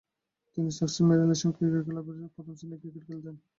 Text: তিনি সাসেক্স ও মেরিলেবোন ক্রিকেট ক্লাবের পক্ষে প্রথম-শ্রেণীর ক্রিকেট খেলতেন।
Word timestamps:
তিনি 0.57 0.69
সাসেক্স 0.71 0.95
ও 0.99 1.07
মেরিলেবোন 1.07 1.51
ক্রিকেট 1.57 1.83
ক্লাবের 1.87 2.15
পক্ষে 2.15 2.33
প্রথম-শ্রেণীর 2.35 2.79
ক্রিকেট 2.81 3.03
খেলতেন। 3.07 3.35